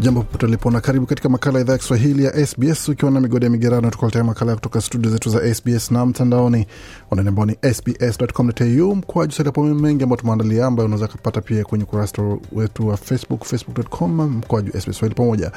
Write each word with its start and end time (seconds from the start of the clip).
jambo 0.00 0.22
popote 0.22 0.46
ulipo 0.46 0.70
na 0.70 0.80
karibu 0.80 1.06
katika 1.06 1.28
makala 1.28 1.58
ya 1.58 1.62
idhaa 1.64 1.72
ya 1.72 1.78
kiswahili 1.78 2.24
ya 2.24 2.46
sbs 2.46 2.88
ukiwa 2.88 3.10
na 3.10 3.20
migodi 3.20 3.44
ya 3.44 3.50
migerano 3.50 3.90
tukuletea 3.90 4.24
makala 4.24 4.54
kutoka 4.54 4.80
studio 4.80 5.10
zetu 5.10 5.30
za 5.30 5.54
sbs 5.54 5.90
na 5.90 6.06
mtandaoni. 6.06 6.66
Ambao 7.10 7.46
ni 7.46 7.56
sbs.com.au 7.74 8.96
mkwaju 8.96 9.32
saliapo 9.32 9.64
mengi 9.64 10.02
ambayo 10.04 10.20
tumeandalia 10.20 10.66
ambayo 10.66 10.86
unaweza 10.86 11.08
kupata 11.08 11.40
pia 11.40 11.64
kwenye 11.64 11.84
ukurasa 11.84 12.22
wetu 12.52 12.88
wa 12.88 12.96
facebook 12.96 13.44
facebook.com 13.44 14.20
mkwaju 14.20 14.72
sbs 14.80 14.96
swahili 14.98 15.14
pamoja 15.14 15.52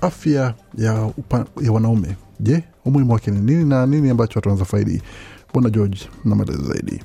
afya 0.00 0.54
ya, 0.78 1.02
upa, 1.04 1.44
ya 1.60 1.72
wanaume. 1.72 2.16
Je 2.40 2.64
umuhimu 2.84 3.12
wake 3.12 3.30
ni 3.30 3.40
nini 3.40 3.64
na 3.64 3.86
nini 3.86 4.10
ambacho 4.10 4.38
watu 4.38 4.48
wanaweza 4.48 4.64
faidi? 4.70 5.02
Bwana 5.52 5.70
george 5.70 5.98
na 6.24 6.34
maelezo 6.34 6.62
zaidi 6.62 7.02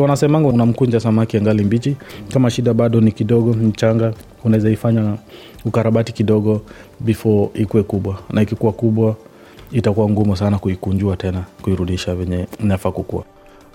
wanasemanga 0.00 0.48
unamkunja 0.48 1.00
samaki 1.00 1.36
angali 1.36 1.64
mbichi. 1.64 1.96
Kama 2.32 2.50
shida 2.50 2.74
bado 2.74 3.00
ni 3.00 3.12
kidogo 3.12 3.52
mchanga 3.52 4.12
unaweza 4.44 4.70
ifanya 4.70 5.16
ukarabati 5.64 6.12
kidogo 6.12 6.60
before 7.00 7.50
ikuwe 7.54 7.82
kubwa. 7.82 8.18
Na 8.30 8.42
ikikuwa 8.42 8.72
kubwa 8.72 9.16
itakuwa 9.72 10.08
ngumu 10.10 10.36
sana 10.36 10.58
kuikunjua 10.58 11.16
tena 11.16 11.44
kuirudisha 11.62 12.14
venye 12.14 12.46
inafaa 12.60 12.90
kukua. 12.90 13.24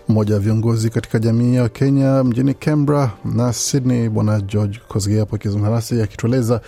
Mmoja 0.10 0.34
wa 0.34 0.40
viongozi 0.40 0.90
katika 0.90 1.20
jamii 1.20 1.56
ya 1.56 1.70
kenya 1.70 2.24
mjini 2.24 2.54
canberra 2.54 3.12
na 3.26 3.54
sydney 3.54 4.10
bwana 4.10 4.42
george 4.42 4.80
kosgei 4.88 5.20
hapo 5.20 5.36
akizungumza 5.36 5.72
nasi 5.76 6.02
akitueleza 6.02 6.62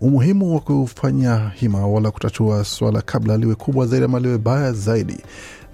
umuhimu 0.00 0.54
wa 0.54 0.60
kufanya 0.60 1.50
hima 1.54 1.86
wala 1.86 2.10
kutatua 2.10 2.64
swala 2.64 3.02
kabla 3.02 3.36
liwe 3.36 3.54
kubwa 3.54 3.86
zaidi 3.86 4.04
ama 4.04 4.18
liwe 4.20 4.38
baya 4.38 4.72
zaidi 4.72 5.16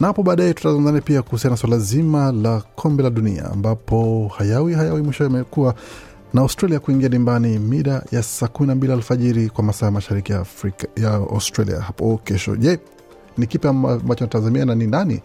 na 0.01 0.07
hapo 0.07 0.23
baadaye 0.23 0.55
tutazungumzana 0.55 1.01
pia 1.01 1.23
kuhusiana 1.23 1.53
na 1.53 1.57
swala 1.57 1.79
zima 1.79 2.33
la 2.33 2.61
kombe 2.77 3.03
la 3.03 3.11
dunia 3.11 3.51
ambapo 3.51 4.29
hayawi 4.39 4.75
hayawi 4.75 5.03
mwisho 5.03 5.27
imekuwa 5.27 5.75
na 6.35 6.41
australia 6.41 6.81
kuingia 6.81 7.09
dimbani 7.09 7.59
mida 7.59 8.03
ya 8.13 8.23
saa 8.23 8.49
kumi 8.49 8.67
na 8.69 8.75
mbili 8.75 8.93
alfajiri 8.93 9.49
kwa 9.49 9.65
masaa 9.65 9.91
mashariki 9.91 10.33
ya 10.33 10.41
afrika 10.41 10.89
ya 10.97 11.11
australia 11.15 11.81
hapo 11.81 12.21
kesho. 12.25 12.57
Je 12.57 12.79
ni 13.39 13.47
kipi 13.47 13.69
ambacho 13.69 14.25
natazamia 14.25 14.65
na 14.65 14.75
ni 14.75 14.87
nani 14.87 15.23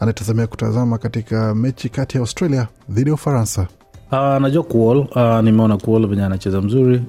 anayetazamia 0.00 0.46
kutazama 0.46 0.98
katika 0.98 1.54
mechi 1.54 1.88
kati 1.88 2.16
ya 2.16 2.20
australia 2.20 2.68
dhidi 2.90 3.10
ya 3.10 3.14
ufaransa 3.14 3.66
Uh, 4.12 4.38
najua 4.40 4.62
kuol 4.62 4.98
uh, 4.98 5.40
nimeona 5.42 5.76
kuol 5.76 6.06
venye 6.06 6.24
anacheza 6.24 6.60
mzuri. 6.60 7.02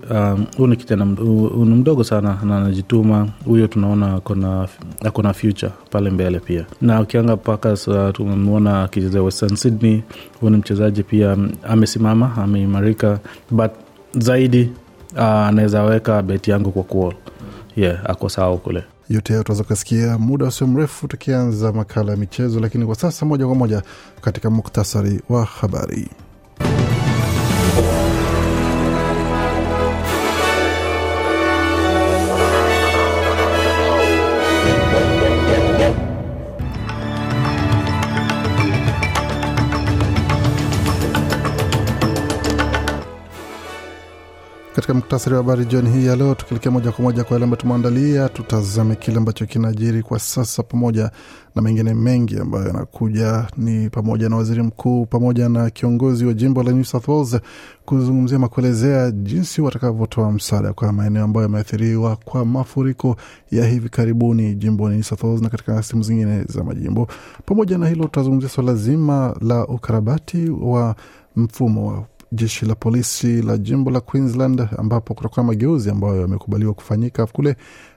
Huu 0.58 0.63
uh, 0.63 0.69
ni 0.69 0.75
kijana 0.75 1.06
ni 1.06 1.75
mdogo 1.75 2.03
sana 2.03 2.38
na 2.44 2.58
anajituma. 2.58 3.28
Huyo 3.46 3.68
tunaona 3.68 4.16
akona 4.16 4.68
akona 5.06 5.34
future 5.34 5.72
pale 5.91 6.09
mbele 6.09 6.40
pia. 6.40 6.66
Na 6.81 7.02
ukianga 7.02 7.38
pakas 7.38 7.88
uh, 7.88 8.09
tumemwona 8.13 8.84
akicheza 8.84 9.22
western 9.22 9.56
sydney 9.56 10.03
huu 10.41 10.50
ni 10.50 10.57
mchezaji 10.57 11.03
pia 11.03 11.38
amesimama 11.68 12.36
ameimarika 12.38 13.19
but 13.52 13.72
zaidi 14.12 14.72
uh, 15.16 15.22
anaweza 15.22 15.84
weka 15.84 16.22
beti 16.22 16.52
yangu 16.52 16.72
kwa 16.72 16.84
kuol 16.84 17.13
yeah 17.75 18.09
ako 18.09 18.30
sawa 18.30 18.57
kule. 18.57 18.84
Yote 19.09 19.34
hayo 19.34 19.44
tunaweza 19.44 19.63
kusikia 19.63 20.18
muda 20.18 20.46
usio 20.46 20.68
mrefu 20.68 21.07
tukianza 21.07 21.72
makala 21.74 22.12
ya 22.12 22.18
michezo 22.18 22.59
lakini 22.59 22.86
kwa 22.86 22.96
sasa 22.96 23.25
moja 23.25 23.46
kwa 23.46 23.56
moja 23.56 23.81
katika 24.22 24.50
muktasari 24.50 25.22
wa 25.30 25.44
habari 25.46 26.07
muktasari 45.07 45.35
wa 45.35 45.41
habari 45.41 45.66
jioni 45.66 45.90
hii 45.91 46.06
ya 46.06 46.16
leo. 46.16 46.35
Tukielekea 46.35 46.72
moja 46.72 46.91
kwa 46.91 47.03
moja 47.03 47.23
kwa 47.23 47.34
yale 47.34 47.44
ambayo 47.44 47.62
tumeandalia 47.62 48.29
tutazame 48.29 48.95
kile 48.95 49.18
ambacho 49.18 49.45
kinajiri 49.45 50.03
kwa 50.03 50.19
sasa 50.19 50.63
pamoja 50.63 51.12
na 51.56 51.62
mengine 51.62 51.94
mengi 51.94 52.40
ambayo 52.40 52.68
yanakuja. 52.68 53.47
Ni 53.57 53.90
pamoja 53.90 54.29
na 54.29 54.35
waziri 54.35 54.63
mkuu 54.63 55.06
pamoja 55.06 55.50
na 55.50 55.69
kiongozi 55.69 56.25
wa 56.25 56.34
jimbo 56.34 56.63
la 56.63 56.72
new 56.72 56.84
south 56.84 57.07
wales 57.07 57.40
kuzungumzia 57.85 58.35
ama 58.35 58.47
kuelezea 58.47 59.12
jinsi 59.12 59.62
watakavyotoa 59.62 60.31
msaada 60.31 60.73
kwa 60.73 60.94
maeneo 60.94 61.24
ambayo 61.24 61.44
yameathiriwa 61.44 62.16
kwa 62.16 62.45
mafuriko 62.45 63.16
ya 63.51 63.66
hivi 63.68 63.89
karibuni 63.89 64.56
jimboni 64.56 64.95
new 64.95 65.03
south 65.03 65.24
wales 65.24 65.41
na 65.41 65.50
katika 65.50 65.84
sehemu 65.84 66.03
zingine 66.03 66.44
za 66.44 66.63
majimbo. 66.63 67.07
Pamoja 67.45 67.78
na 67.78 67.88
hilo 67.89 68.03
tutazungumzia 68.03 68.50
swala 68.50 68.75
zima 68.75 69.35
la 69.41 69.68
ukarabati 69.68 70.50
wa 70.50 70.95
mfumo 71.35 71.88
wa 71.88 72.06
jeshi 72.31 72.65
la 72.65 72.75
polisi 72.75 73.41
la 73.41 73.57
jimbo 73.57 73.91
la 73.91 73.99
Queensland 74.01 74.67
ambapo 74.77 75.13
kutakuwa 75.13 75.45
mageuzi 75.45 75.89
ambayo 75.89 76.21
yamekubaliwa 76.21 76.73
kufanyika 76.73 77.25
kule 77.25 77.55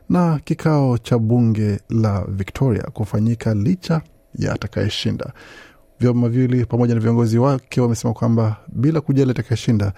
na 0.09 0.41
kikao 0.45 0.99
cha 0.99 1.19
bunge 1.19 1.81
la 1.91 2.25
Victoria 2.29 2.83
kufanyika 2.83 3.55
licha 3.55 4.03
ya 4.39 4.53
atakayeshinda. 4.53 5.33
Vyama 6.01 6.29
viwili 6.29 6.65
pamoja 6.65 6.95
na 6.95 7.01
viongozi 7.01 7.39
wake 7.39 7.81
wamesema 7.81 8.15
kwamba 8.15 8.57
bila 8.69 9.01
kujali 9.01 9.31
atakayeshinda 9.31 9.93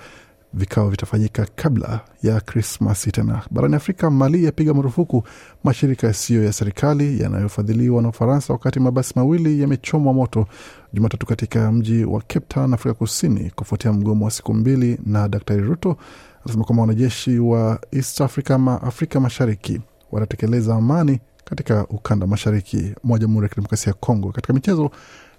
vikao 0.55 0.89
vitafanyika 0.89 1.47
kabla 1.57 2.01
ya 2.23 2.41
Krismasi. 2.41 3.13
Tena 3.13 3.43
barani 3.51 3.75
Afrika, 3.77 4.11
Mali 4.11 4.45
yapiga 4.45 4.75
marufuku 4.75 5.25
mashirika 5.65 6.07
yasiyo 6.07 6.45
ya 6.45 6.53
serikali 6.53 7.21
yanayofadhiliwa 7.23 8.03
na 8.03 8.09
Ufaransa, 8.09 8.53
wakati 8.53 8.81
mabasi 8.81 9.13
mawili 9.17 9.61
yamechomwa 9.61 10.13
moto 10.13 10.47
Jumatatu 10.93 11.27
katika 11.27 11.73
mji 11.73 12.05
wa 12.05 12.21
Cape 12.21 12.47
Town, 12.49 12.75
Afrika 12.75 12.95
Kusini, 12.95 13.51
kufuatia 13.57 13.93
mgomo 13.93 14.25
wa 14.25 14.31
siku 14.31 14.55
mbili. 14.55 14.99
Na 15.07 15.29
Daktari 15.29 15.61
Ruto 15.63 15.97
anasema 16.45 16.65
kwamba 16.65 16.81
wanajeshi 16.81 17.39
wa 17.39 17.81
East 17.93 18.21
Africa 18.21 18.51
ama 18.51 18.83
Afrika 18.83 19.21
Mashariki 19.21 19.81
watatekeleza 20.13 20.75
amani 20.75 21.21
katika 21.45 21.87
ukanda 21.87 22.27
mashariki 22.27 22.95
mwa 23.05 23.19
Jamhuri 23.19 23.45
ya 23.45 23.49
Kidemokrasia 23.49 23.91
ya 23.91 23.95
Kongo. 24.01 24.33
Katika 24.33 24.53
michezo, 24.53 24.91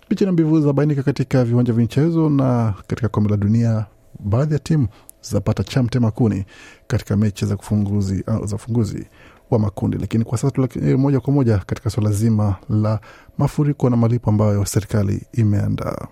picha 0.10 0.26
na 0.26 0.32
mbivu 0.32 0.62
zabainika 0.62 1.04
katika 1.04 1.44
viwanja 1.44 1.74
vya 1.74 1.82
michezo 1.82 2.30
na 2.30 2.74
katika 2.88 3.10
kombe 3.10 3.30
la 3.30 3.38
dunia 3.38 3.86
baadhi 4.20 4.54
ya 4.54 4.60
timu 4.60 4.88
zitapata 5.24 5.64
chamte 5.64 6.00
makuni 6.00 6.46
katika 6.88 7.18
mechi 7.18 7.46
za 7.46 7.56
kufunguzi, 7.58 8.24
uh, 8.28 8.46
za 8.46 8.56
ufunguzi 8.56 9.08
wa 9.52 9.60
makundi. 9.60 9.98
Lakini 9.98 10.24
kwa 10.24 10.38
sasa 10.38 10.52
tulekee 10.52 10.96
moja 10.96 11.20
kwa 11.20 11.34
moja 11.34 11.58
katika 11.58 11.90
suala 11.90 12.12
zima 12.12 12.56
la 12.70 13.00
mafuriko 13.38 13.90
na 13.90 13.98
malipo 13.98 14.30
ambayo 14.30 14.66
serikali 14.66 15.22
imeandaa. 15.34 16.08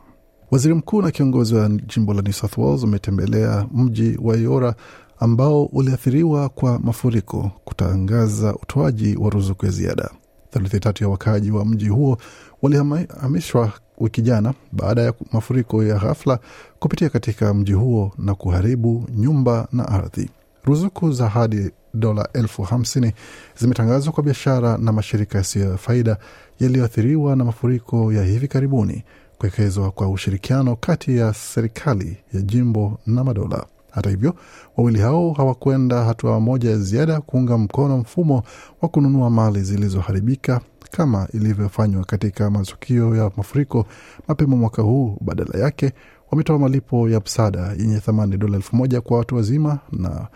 Waziri 0.51 0.73
mkuu 0.73 1.01
na 1.01 1.11
kiongozi 1.11 1.55
wa 1.55 1.69
jimbo 1.69 2.13
la 2.13 2.21
New 2.21 2.33
South 2.33 2.57
Wales 2.57 2.83
umetembelea 2.83 3.65
mji 3.73 4.17
wa 4.21 4.37
Iora 4.37 4.75
ambao 5.19 5.63
uliathiriwa 5.65 6.49
kwa 6.49 6.79
mafuriko 6.79 7.51
kutangaza 7.65 8.55
utoaji 8.55 9.15
wa 9.17 9.29
ruzuku 9.29 9.65
ya 9.65 9.71
ziada. 9.71 10.09
Theluthi 10.49 10.79
tatu 10.79 11.03
ya 11.03 11.09
wakaaji 11.09 11.51
wa 11.51 11.65
mji 11.65 11.87
huo 11.87 12.17
walihamishwa 12.61 13.71
wiki 14.01 14.21
jana 14.21 14.53
baada 14.71 15.01
ya 15.01 15.13
mafuriko 15.31 15.83
ya 15.83 15.95
ghafla 15.97 16.39
kupitia 16.79 17.09
katika 17.09 17.53
mji 17.53 17.73
huo 17.73 18.11
na 18.17 18.35
kuharibu 18.35 19.07
nyumba 19.17 19.67
na 19.71 19.87
ardhi. 19.87 20.29
Ruzuku 20.65 21.11
za 21.11 21.29
hadi 21.29 21.71
dola 21.93 22.29
elfu 22.33 22.63
hamsini 22.63 23.11
zimetangazwa 23.59 24.13
kwa 24.13 24.23
biashara 24.23 24.77
na 24.77 24.91
mashirika 24.91 25.37
yasiyo 25.37 25.71
ya 25.71 25.77
faida 25.77 26.17
yaliyoathiriwa 26.59 27.35
na 27.35 27.43
mafuriko 27.43 28.13
ya 28.13 28.23
hivi 28.23 28.47
karibuni 28.47 29.03
kuwekezwa 29.37 29.91
kwa 29.91 30.09
ushirikiano 30.09 30.75
kati 30.75 31.17
ya 31.17 31.33
serikali 31.33 32.17
ya 32.33 32.41
jimbo 32.41 32.99
na 33.05 33.23
madola. 33.23 33.65
Hata 33.91 34.09
hivyo, 34.09 34.35
wawili 34.77 34.99
hao 34.99 35.31
hawakwenda 35.33 36.03
hatua 36.03 36.39
moja 36.39 36.69
ya 36.69 36.77
ziada 36.77 37.21
kuunga 37.21 37.57
mkono 37.57 37.97
mfumo 37.97 38.43
wa 38.81 38.89
kununua 38.89 39.29
mali 39.29 39.61
zilizoharibika 39.61 40.61
kama 40.91 41.27
ilivyofanywa 41.33 42.05
katika 42.05 42.49
matukio 42.49 43.15
ya 43.15 43.31
mafuriko 43.37 43.85
mapema 44.27 44.55
mwaka 44.55 44.81
huu. 44.81 45.17
Badala 45.21 45.59
yake 45.59 45.91
wametoa 46.31 46.59
malipo 46.59 47.09
ya 47.09 47.19
msaada 47.19 47.73
yenye 47.79 47.99
thamani 47.99 48.37
dola 48.37 48.55
elfu 48.55 48.75
moja 48.75 49.01
kwa 49.01 49.17
watu 49.17 49.35
wazima 49.35 49.79
na 49.91 50.27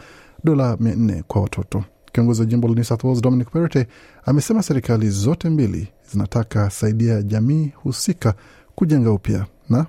dola 0.44 0.78
mia 0.80 0.96
nne 0.96 1.24
kwa 1.28 1.42
watoto. 1.42 1.84
Kiongozi 2.12 2.42
wa 2.42 2.46
jimbo 2.46 2.68
la 2.68 2.74
New 2.74 2.84
South 2.84 3.04
Wales 3.04 3.22
Dominic 3.22 3.50
Perrottet 3.52 3.88
amesema 4.26 4.64
serikali 4.64 5.10
zote 5.10 5.50
mbili 5.50 5.88
zinataka 6.12 6.70
saidia 6.70 7.22
jamii 7.22 7.72
husika 7.76 8.34
kujenga 8.76 9.12
upya 9.12 9.46
na 9.70 9.86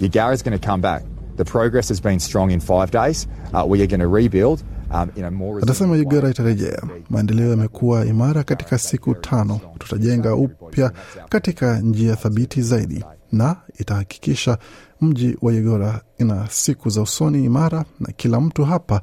Yagara 0.00 0.34
is 0.34 0.42
going 0.42 0.58
to 0.58 0.66
come 0.68 0.80
back. 0.82 1.02
The 1.36 1.44
progress 1.44 1.88
has 1.88 2.00
been 2.00 2.18
strong 2.20 2.50
in 2.50 2.60
five 2.60 2.90
days. 2.90 3.26
Uh, 3.54 3.64
we 3.66 3.82
are 3.82 3.86
going 3.86 4.00
to 4.00 4.08
rebuild 4.08 4.62
um, 4.90 5.10
more 5.34 5.60
Atasema 5.60 5.96
Ugara 5.96 6.30
itarejea. 6.30 6.82
Maendeleo 7.10 7.50
yamekuwa 7.50 8.06
imara 8.06 8.44
katika 8.44 8.78
siku 8.78 9.14
tano. 9.14 9.60
Tutajenga 9.78 10.34
upya 10.34 10.92
katika 11.28 11.80
njia 11.80 12.16
thabiti 12.16 12.62
zaidi, 12.62 13.04
na 13.32 13.56
itahakikisha 13.78 14.58
mji 15.00 15.36
wa 15.42 15.52
Ugara 15.52 16.00
ina 16.18 16.46
siku 16.50 16.90
za 16.90 17.02
usoni 17.02 17.44
imara 17.44 17.84
na 18.00 18.12
kila 18.16 18.40
mtu 18.40 18.64
hapa, 18.64 19.00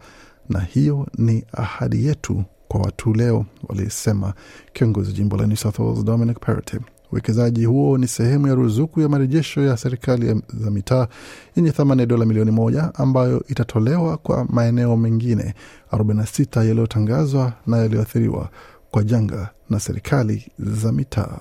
na 0.49 0.59
hiyo 0.59 1.07
ni 1.17 1.45
ahadi 1.53 2.05
yetu 2.07 2.43
kwa 2.67 2.81
watu 2.81 3.13
leo, 3.13 3.45
walisema 3.69 4.33
kiongozi 4.73 5.13
jimbo 5.13 5.37
la 5.37 5.47
New 5.47 5.57
South 5.57 5.79
Wales 5.79 6.03
Dominic 6.03 6.39
Perrottet. 6.39 6.81
Uwekezaji 7.13 7.65
huo 7.65 7.97
ni 7.97 8.07
sehemu 8.07 8.47
ya 8.47 8.55
ruzuku 8.55 9.01
ya 9.01 9.09
marejesho 9.09 9.61
ya 9.61 9.77
serikali 9.77 10.41
za 10.53 10.71
mitaa 10.71 11.07
yenye 11.55 11.71
thamani 11.71 12.01
ya 12.01 12.05
dola 12.07 12.25
milioni 12.25 12.51
moja 12.51 12.91
ambayo 12.95 13.43
itatolewa 13.47 14.17
kwa 14.17 14.45
maeneo 14.49 14.97
mengine 14.97 15.53
46 15.91 16.65
yaliyotangazwa 16.67 17.53
na 17.67 17.77
yaliyoathiriwa 17.77 18.49
kwa 18.91 19.03
janga 19.03 19.49
na 19.69 19.79
serikali 19.79 20.51
za 20.59 20.91
mitaa. 20.91 21.39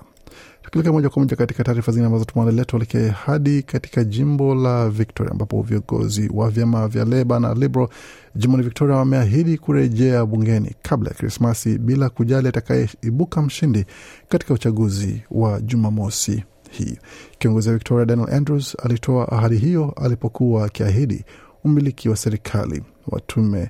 Tukilekea 0.63 0.91
moja 0.93 1.09
kwa 1.09 1.21
moja 1.21 1.35
katika 1.35 1.63
taarifa 1.63 1.91
zingine 1.91 2.05
ambazo 2.07 2.25
tumeandalia, 2.25 2.65
tuelekee 2.65 3.07
hadi 3.07 3.63
katika 3.63 4.03
jimbo 4.03 4.55
la 4.55 4.89
Victoria 4.89 5.31
ambapo 5.31 5.61
viongozi 5.61 6.29
wa 6.33 6.49
vyama 6.49 6.87
vya 6.87 7.05
Leba 7.05 7.39
na 7.39 7.53
Liberal 7.53 7.87
jimboni 8.35 8.63
Victoria 8.63 8.95
wameahidi 8.95 9.57
kurejea 9.57 10.25
bungeni 10.25 10.75
kabla 10.81 11.09
ya 11.09 11.15
Krismasi 11.15 11.77
bila 11.77 12.09
kujali 12.09 12.47
atakayeibuka 12.47 13.41
mshindi 13.41 13.85
katika 14.29 14.53
uchaguzi 14.53 15.21
wa 15.31 15.61
Jumamosi 15.61 16.43
hii. 16.71 16.97
Kiongozi 17.39 17.69
wa 17.69 17.75
Victoria 17.75 18.05
Daniel 18.05 18.33
Andrews 18.33 18.77
alitoa 18.83 19.31
ahadi 19.31 19.57
hiyo 19.57 19.93
alipokuwa 20.01 20.65
akiahidi 20.65 21.25
umiliki 21.63 22.09
wa 22.09 22.15
serikali 22.15 22.83
wa 23.07 23.19
tume 23.21 23.69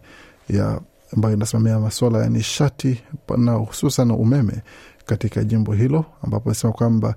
ya 0.50 0.82
ambayo 1.14 1.36
inasimamia 1.36 1.80
masuala 1.80 2.20
ya 2.24 2.30
nishati 2.30 3.04
na 3.38 3.52
hususan 3.52 4.12
umeme 4.12 4.54
katika 5.06 5.44
jimbo 5.44 5.74
hilo, 5.74 6.06
ambapo 6.22 6.50
amesema 6.50 6.74
kwamba 6.74 7.16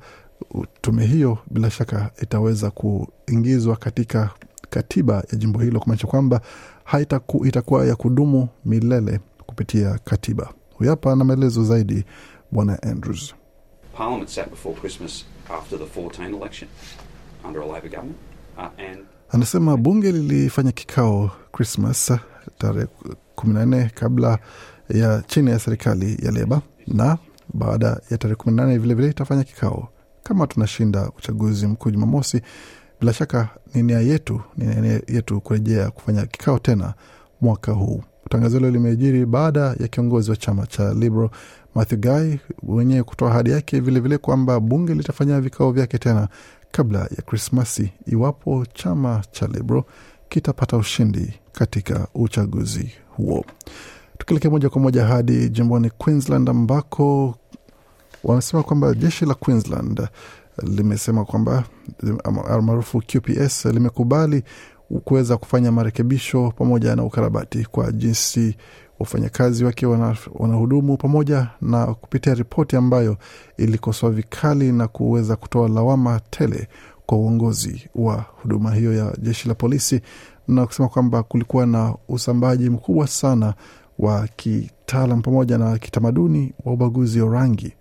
tume 0.81 1.07
hiyo 1.07 1.39
bila 1.51 1.71
shaka 1.71 2.11
itaweza 2.23 2.71
kuingizwa 2.71 3.77
katika 3.77 4.31
katiba 4.71 5.15
ya 5.15 5.39
jimbo 5.39 5.61
hilo, 5.61 5.81
kumaanisha 5.81 6.07
kwamba 6.07 6.41
haitaku, 6.85 7.47
itakuwa 7.47 7.87
ya 7.87 7.97
kudumu 7.97 8.49
milele 8.65 9.21
kupitia 9.47 9.99
katiba. 10.05 10.53
Huyu 10.75 10.91
hapa 10.91 11.17
na 11.17 11.25
maelezo 11.25 11.65
zaidi 11.65 12.05
Bwana 12.53 12.83
Andrews. 12.83 13.35
Parliament 13.97 14.29
sat 14.29 14.51
before 14.51 14.75
Christmas 14.81 15.25
after 15.59 15.79
the 15.79 16.01
14 16.01 16.35
election 16.37 16.69
under 17.45 17.63
a 17.63 17.67
Labor 17.67 17.89
government, 17.89 18.17
uh, 18.59 18.65
and 18.91 18.99
Anasema 19.31 19.77
bunge 19.77 20.13
lilifanya 20.13 20.73
kikao 20.73 21.31
Christmas 21.53 22.13
tarehe 22.59 22.87
kumi 23.35 23.55
na 23.55 23.67
nne 23.67 23.91
kabla 23.95 24.39
ya 24.89 25.23
chini 25.27 25.51
ya 25.51 25.59
serikali 25.59 26.19
ya 26.23 26.31
Leba, 26.31 26.63
na 26.87 27.19
baada 27.57 28.01
ya 28.11 28.19
tarehe 28.19 28.35
kumi 28.37 28.57
na 28.57 28.63
nane 28.63 28.79
vilevile 28.79 29.09
itafanya 29.11 29.45
kikao 29.45 29.89
kama 30.23 30.47
tunashinda 30.47 31.11
uchaguzi 31.19 31.67
mkuu 31.67 31.91
Jumamosi. 31.91 32.41
Bila 33.01 33.13
shaka 33.13 33.49
ni 33.75 33.83
nia 33.83 34.01
yetu, 34.01 34.41
ni 34.57 34.67
nia 34.67 35.01
yetu 35.09 35.41
kurejea 35.41 35.91
kufanya 35.91 36.27
kikao 36.27 36.59
tena 36.59 36.95
mwaka 37.41 37.73
huu. 37.73 38.03
Tangazo 38.31 38.59
hilo 38.59 38.71
limejiri 38.71 39.27
baada 39.27 39.61
ya 39.61 39.89
kiongozi 39.89 40.31
wa 40.31 40.37
chama 40.37 40.67
cha 40.67 40.95
Liberal 40.95 41.31
Matthew 41.75 41.99
Guy 41.99 42.35
mwenyewe 42.63 43.03
kutoa 43.03 43.31
ahadi 43.31 43.51
yake 43.51 43.81
vilevile 43.81 44.19
kwamba 44.19 44.61
bunge 44.61 44.95
litafanya 44.95 45.41
vikao 45.41 45.73
vyake 45.73 45.99
tena 45.99 46.29
kabla 46.71 46.99
ya 46.99 47.23
Krismasi 47.27 47.93
iwapo 48.07 48.67
chama 48.75 49.23
cha 49.31 49.47
Liberal 49.47 49.83
kitapata 50.29 50.77
ushindi 50.77 51.35
katika 51.53 52.09
uchaguzi 52.15 52.91
huo. 53.09 53.45
Tukielekea 54.19 54.51
moja 54.51 54.69
kwa 54.69 54.81
moja 54.81 55.05
hadi 55.05 55.49
jimboni 55.49 55.91
Queensland 55.91 56.49
ambako 56.49 57.35
wamesema 58.25 58.63
kwamba 58.63 58.95
jeshi 58.95 59.27
la 59.27 59.35
Queensland 59.35 60.09
limesema 60.63 61.25
kwamba 61.25 61.65
almaarufu 62.49 63.01
QPS 63.07 63.65
limekubali 63.65 64.43
kuweza 65.05 65.37
kufanya 65.37 65.73
marekebisho 65.73 66.53
pamoja 66.59 66.97
na 66.97 67.05
ukarabati 67.05 67.65
kwa 67.65 67.93
jinsi 67.93 68.57
wafanyakazi 68.99 69.65
wake 69.65 69.87
wana- 69.87 70.17
wanahudumu 70.35 70.97
pamoja 70.97 71.51
na 71.61 71.87
kupitia 71.87 72.35
ripoti 72.35 72.77
ambayo 72.77 73.17
ilikosoa 73.57 74.11
vikali 74.11 74.73
na 74.73 74.89
kuweza 74.89 75.37
kutoa 75.37 75.69
lawama 75.69 76.21
tele 76.31 76.69
kwa 77.07 77.19
uongozi 77.19 77.89
wa 77.95 78.25
huduma 78.43 78.75
hiyo 78.75 78.93
ya 78.93 79.13
jeshi 79.19 79.49
la 79.49 79.55
polisi 79.55 80.01
na 80.49 80.67
kusema 80.67 80.89
kwamba 80.89 81.23
kulikuwa 81.23 81.67
na 81.67 81.95
usambaji 82.09 82.71
mkubwa 82.71 83.07
sana 83.07 83.55
wa 83.99 84.29
kitaalam 84.37 85.23
pamoja 85.23 85.59
na 85.59 85.79
kitamaduni 85.79 86.53
wa 86.65 86.73
ubaguzi 86.73 87.21
wa 87.21 87.35
rangi 87.35 87.73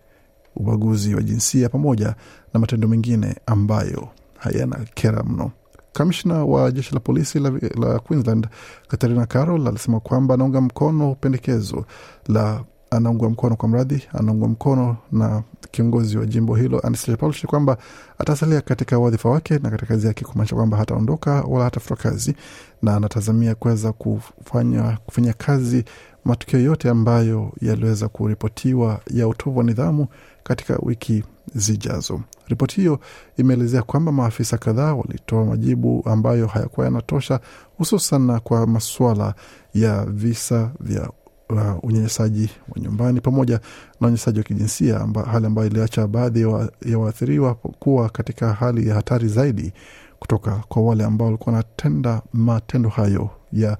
ubaguzi 0.55 1.15
wa 1.15 1.21
jinsia 1.21 1.69
pamoja 1.69 2.15
na 2.53 2.59
matendo 2.59 2.87
mengine 2.87 3.35
ambayo 3.45 4.07
hayana 4.37 4.79
kera 4.93 5.23
mno. 5.23 5.51
Kamishna 5.93 6.45
wa 6.45 6.71
jeshi 6.71 6.93
la 6.93 6.99
polisi 6.99 7.39
la, 7.39 7.51
la 7.79 7.99
Queensland 7.99 8.47
Katarina 8.87 9.25
Carol 9.25 9.67
alisema 9.67 9.99
kwamba 9.99 10.33
anaunga 10.33 10.61
mkono 10.61 11.15
pendekezo 11.15 11.85
la 12.27 12.63
anaungwa 12.91 13.29
mkono 13.29 13.55
kwa 13.55 13.69
mradhi, 13.69 14.03
anaungwa 14.13 14.47
mkono 14.49 14.97
na 15.11 15.43
kiongozi 15.71 16.17
wa 16.17 16.25
jimbo 16.25 16.55
hilo 16.55 16.79
Anastasia 16.79 17.17
Palaszczuk 17.17 17.49
kwamba 17.49 17.77
atasalia 18.19 18.61
katika 18.61 18.99
wadhifa 18.99 19.29
wake 19.29 19.53
na 19.53 19.69
katika 19.69 19.85
kazi 19.85 20.07
yake, 20.07 20.25
kumaanisha 20.25 20.55
kwamba 20.55 20.77
hataondoka 20.77 21.31
wala 21.41 21.63
hatafuta 21.65 21.95
kazi, 21.95 22.35
na 22.81 22.95
anatazamia 22.95 23.55
kuweza 23.55 23.91
kufanya 23.93 24.97
kufanya 25.05 25.33
kazi 25.33 25.83
matukio 26.25 26.59
yote 26.59 26.89
ambayo 26.89 27.51
yaliweza 27.61 28.07
kuripotiwa 28.07 28.99
ya 29.13 29.27
utovu 29.27 29.57
wa 29.57 29.63
nidhamu 29.63 30.07
katika 30.43 30.79
wiki 30.81 31.23
zijazo. 31.55 32.21
Ripoti 32.47 32.75
hiyo 32.75 32.99
imeelezea 33.37 33.81
kwamba 33.81 34.11
maafisa 34.11 34.57
kadhaa 34.57 34.93
walitoa 34.93 35.45
majibu 35.45 36.03
ambayo 36.05 36.47
hayakuwa 36.47 36.85
yanatosha, 36.85 37.39
hususan 37.77 38.39
kwa 38.39 38.67
masuala 38.67 39.33
ya 39.73 40.05
visa 40.05 40.71
vya 40.79 41.09
uh, 41.49 41.83
unyanyasaji 41.83 42.49
wa 42.69 42.81
nyumbani 42.81 43.21
pamoja 43.21 43.53
na 43.55 43.61
unyanyasaji 44.07 44.37
wa 44.39 44.43
kijinsia 44.43 44.99
amba, 45.01 45.23
hali 45.23 45.45
ambayo 45.45 45.67
iliacha 45.67 46.07
baadhi 46.07 46.41
ya 46.41 46.69
ya 46.85 46.99
waathiriwa 46.99 47.55
kuwa 47.55 48.09
katika 48.09 48.53
hali 48.53 48.87
ya 48.87 48.95
hatari 48.95 49.27
zaidi 49.27 49.73
kutoka 50.19 50.51
kwa 50.67 50.81
wale 50.81 51.03
ambao 51.03 51.25
walikuwa 51.27 51.53
wanatenda 51.55 52.21
matendo 52.33 52.89
hayo 52.89 53.29
ya 53.53 53.77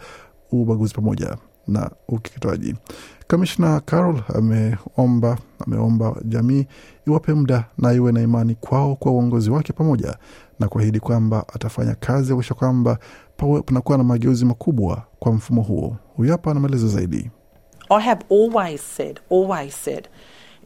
ubaguzi 0.52 0.94
pamoja 0.94 1.38
na 1.68 1.92
ukeketaji. 2.08 2.76
Kamishna 3.28 3.80
Carol 3.80 4.22
ameomba 4.36 5.38
ameomba 5.68 6.16
jamii 6.26 6.66
iwape 7.08 7.34
muda 7.34 7.66
na 7.78 7.94
iwe 7.94 8.12
na 8.12 8.22
imani 8.22 8.56
kwao 8.56 8.96
kwa 8.96 9.12
uongozi 9.12 9.50
wake 9.50 9.74
pamoja 9.74 10.18
na 10.60 10.68
kuahidi 10.68 11.00
kwamba 11.00 11.46
atafanya 11.54 11.96
kazi 11.96 12.30
ya 12.30 12.36
kuisha 12.36 12.54
kwamba 12.54 12.98
panakuwa 13.66 13.98
na 13.98 14.04
mageuzi 14.04 14.46
makubwa 14.46 15.04
kwa 15.20 15.32
mfumo 15.32 15.62
huo. 15.62 15.98
Huyu 16.16 16.32
hapa 16.32 16.52
ana 16.52 16.60
maelezo 16.60 16.88
zaidi. 16.88 17.32
I 17.90 18.02
have 18.02 18.22
always 18.32 18.82
said, 18.96 19.20
always 19.32 19.76
said, 19.84 20.08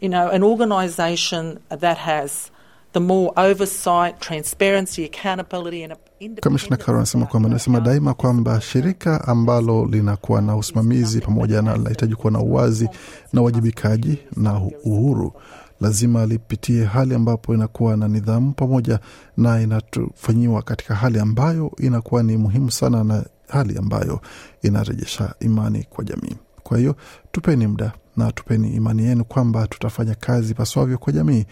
you 0.01 0.09
know, 0.09 0.29
an 0.31 0.43
organization 0.43 1.59
that 1.79 1.97
has 1.97 2.51
the 2.93 2.99
more 2.99 3.31
oversight, 3.37 4.19
transparency, 4.19 5.05
accountability 5.05 5.83
and 5.83 5.95
Kamishna 6.41 6.77
Carol 6.77 6.97
anasema 6.99 7.25
kwamba 7.25 7.49
anasema 7.49 7.79
daima 7.79 8.13
kwamba 8.13 8.61
shirika 8.61 9.27
ambalo 9.27 9.85
linakuwa 9.85 10.41
na 10.41 10.55
usimamizi 10.55 11.21
pamoja 11.21 11.61
na 11.61 11.77
linahitaji 11.77 12.15
kuwa 12.15 12.31
na 12.31 12.39
uwazi 12.39 12.89
na 13.33 13.41
uwajibikaji 13.41 14.17
na 14.35 14.61
uhuru 14.83 15.33
lazima 15.81 16.25
lipitie 16.25 16.83
hali 16.85 17.15
ambapo 17.15 17.53
inakuwa 17.53 17.97
na 17.97 18.07
nidhamu 18.07 18.51
pamoja 18.53 18.99
na 19.37 19.61
inatufanyiwa 19.61 20.61
katika 20.61 20.95
hali 20.95 21.19
ambayo 21.19 21.71
inakuwa 21.77 22.23
ni 22.23 22.37
muhimu 22.37 22.71
sana 22.71 23.03
na 23.03 23.25
hali 23.47 23.77
ambayo 23.77 24.21
inarejesha 24.61 25.33
imani 25.39 25.83
kwa 25.89 26.03
jamii. 26.03 26.35
Kwa 26.63 26.77
hiyo 26.77 26.95
tupeni 27.31 27.67
muda 27.67 27.91
na 28.17 28.31
tupeni 28.31 28.69
imani 28.75 29.03
yenu 29.03 29.25
kwamba 29.25 29.67
tutafanya 29.67 30.15
kazi 30.15 30.53
paswavyo 30.53 30.97
kwa 30.97 31.13
jamii, 31.13 31.45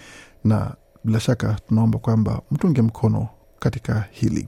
na 0.43 0.75
bila 1.07 1.19
shaka 1.19 1.57
tunaomba 1.67 1.99
kwamba 1.99 2.41
mtunge 2.51 2.81
mkono 2.81 3.27
katika 3.59 4.05
hili. 4.11 4.47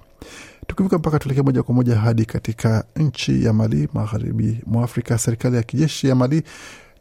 Tukivuka 0.68 0.98
mpaka 0.98 1.20
tuelekee 1.20 1.42
moja 1.42 1.64
kwa 1.64 1.76
moja 1.76 1.96
hadi 1.96 2.26
katika 2.26 2.84
nchi 2.96 3.46
ya 3.46 3.54
Mali, 3.54 3.90
magharibi 3.94 4.62
mwa 4.66 4.84
Afrika. 4.84 5.18
Serikali 5.18 5.56
ya 5.56 5.64
kijeshi 5.64 6.08
ya 6.08 6.16
Mali 6.16 6.44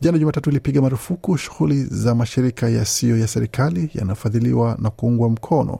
jana 0.00 0.18
Jumatatu 0.18 0.50
ilipiga 0.50 0.82
marufuku 0.82 1.38
shughuli 1.38 1.84
za 1.84 2.14
mashirika 2.14 2.68
yasiyo 2.68 3.18
ya 3.18 3.26
serikali 3.28 3.90
yanayofadhiliwa 3.94 4.76
na 4.80 4.90
kuungwa 4.90 5.28
mkono 5.30 5.78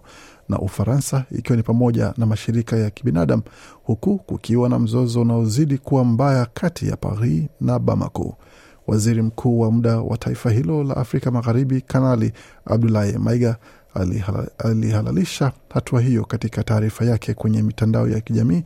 na 0.48 0.58
Ufaransa, 0.58 1.24
ikiwa 1.30 1.56
ni 1.56 1.62
pamoja 1.62 2.14
na 2.16 2.26
mashirika 2.26 2.76
ya 2.76 2.90
kibinadamu, 2.90 3.42
huku 3.82 4.18
kukiwa 4.18 4.68
na 4.68 4.78
mzozo 4.78 5.20
unaozidi 5.20 5.78
kuwa 5.78 6.04
mbaya 6.04 6.46
kati 6.54 6.88
ya 6.88 6.96
Paris 6.96 7.44
na 7.60 7.78
Bamako. 7.78 8.36
Waziri 8.88 9.22
mkuu 9.22 9.60
wa 9.60 9.70
muda 9.70 9.96
wa 10.00 10.18
taifa 10.18 10.50
hilo 10.50 10.82
la 10.84 10.96
Afrika 10.96 11.30
Magharibi, 11.30 11.80
Kanali 11.80 12.32
Abdulahi 12.66 13.18
Maiga 13.18 13.56
alihalalisha 14.58 15.52
hatua 15.74 16.00
hiyo 16.00 16.24
katika 16.24 16.62
taarifa 16.64 17.04
yake 17.04 17.34
kwenye 17.34 17.62
mitandao 17.62 18.08
ya 18.08 18.20
kijamii 18.20 18.62